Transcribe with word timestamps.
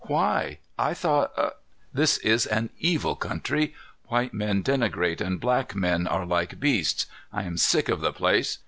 "Why? 0.07 0.57
I 0.79 0.95
thought" 0.95 1.31
"This 1.93 2.17
is 2.17 2.47
an 2.47 2.71
evil 2.79 3.15
country. 3.15 3.75
White 4.07 4.33
men 4.33 4.63
denigrate 4.63 5.21
and 5.21 5.39
black 5.39 5.75
men 5.75 6.07
are 6.07 6.25
like 6.25 6.59
beasts. 6.59 7.05
I 7.31 7.43
am 7.43 7.55
sick 7.55 7.87
of 7.87 8.01
the 8.01 8.11
place. 8.11 8.57